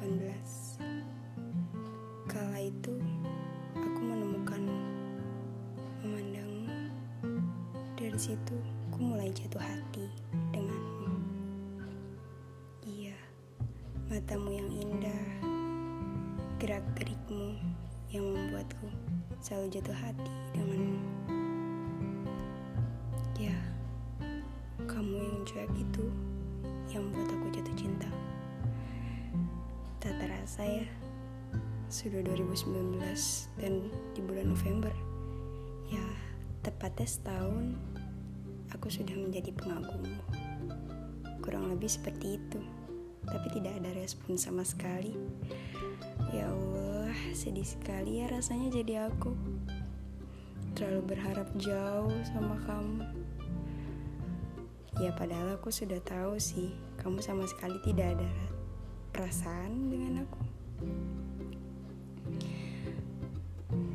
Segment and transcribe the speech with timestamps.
[0.00, 0.80] 2018
[2.24, 2.96] Kala itu
[3.76, 4.64] aku menemukan
[6.00, 6.88] Memandangmu
[8.00, 8.56] Dari situ
[8.88, 10.08] aku mulai jatuh hati
[10.56, 11.12] denganmu.
[12.88, 13.12] Iya
[14.08, 15.24] Matamu yang indah.
[16.56, 17.60] Gerak gerikmu
[18.08, 18.88] yang membuatku
[19.44, 21.00] selalu jatuh hati denganmu.
[23.36, 23.56] Ya
[24.88, 26.08] Kamu yang cuek itu
[26.88, 28.08] yang membuat aku jatuh cinta.
[30.50, 30.86] Tak terasa ya,
[31.86, 32.98] sudah 2019
[33.62, 34.90] dan di bulan November.
[35.86, 36.02] Ya,
[36.66, 37.78] tepatnya setahun
[38.74, 40.18] aku sudah menjadi pengagummu.
[41.38, 42.58] Kurang lebih seperti itu.
[43.30, 45.14] Tapi tidak ada respon sama sekali.
[46.34, 49.30] Ya Allah, sedih sekali ya rasanya jadi aku.
[50.74, 53.06] Terlalu berharap jauh sama kamu.
[54.98, 58.58] Ya padahal aku sudah tahu sih, kamu sama sekali tidak ada
[59.20, 60.40] perasaan dengan aku.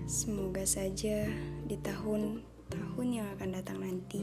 [0.06, 1.26] Semoga saja
[1.66, 4.22] di tahun-tahun yang akan datang nanti,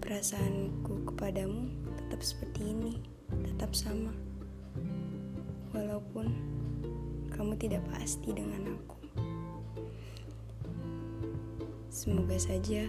[0.00, 1.68] perasaanku kepadamu
[2.00, 2.96] tetap seperti ini,
[3.44, 4.16] tetap sama.
[5.76, 6.32] Walaupun
[7.36, 8.96] kamu tidak pasti dengan aku.
[11.92, 12.88] Semoga saja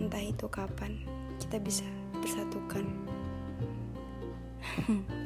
[0.00, 1.04] entah itu kapan
[1.36, 1.84] kita bisa
[2.24, 2.88] bersatukan.